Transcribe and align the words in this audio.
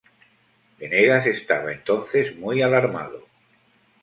Venegas 0.79 1.27
estaba 1.27 1.71
entonces 1.71 2.35
muy 2.35 2.63
alarmado. 2.63 3.27